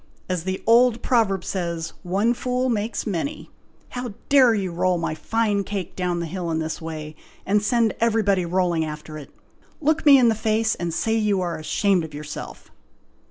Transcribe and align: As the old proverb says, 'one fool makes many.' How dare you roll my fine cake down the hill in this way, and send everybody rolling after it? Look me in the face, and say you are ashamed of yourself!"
As 0.27 0.45
the 0.45 0.63
old 0.65 1.03
proverb 1.03 1.43
says, 1.43 1.93
'one 2.01 2.33
fool 2.33 2.69
makes 2.69 3.05
many.' 3.05 3.51
How 3.89 4.15
dare 4.29 4.55
you 4.55 4.71
roll 4.71 4.97
my 4.97 5.13
fine 5.13 5.63
cake 5.63 5.95
down 5.95 6.19
the 6.19 6.25
hill 6.25 6.49
in 6.49 6.57
this 6.57 6.81
way, 6.81 7.15
and 7.45 7.61
send 7.61 7.93
everybody 7.99 8.43
rolling 8.43 8.83
after 8.83 9.19
it? 9.19 9.29
Look 9.79 10.03
me 10.03 10.17
in 10.17 10.27
the 10.27 10.33
face, 10.33 10.73
and 10.73 10.91
say 10.91 11.13
you 11.15 11.39
are 11.41 11.55
ashamed 11.55 12.03
of 12.03 12.15
yourself!" 12.15 12.71